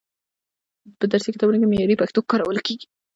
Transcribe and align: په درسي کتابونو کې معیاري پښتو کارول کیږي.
په 0.99 1.05
درسي 1.11 1.29
کتابونو 1.33 1.57
کې 1.59 1.67
معیاري 1.69 1.95
پښتو 2.01 2.27
کارول 2.31 2.57
کیږي. 2.65 2.87